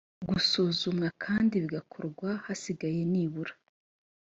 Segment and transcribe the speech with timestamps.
[0.29, 3.53] gusuzumwa kandi bigakorwa hasigaye nibura